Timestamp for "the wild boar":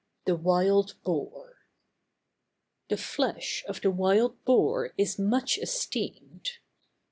0.25-1.57, 3.81-4.95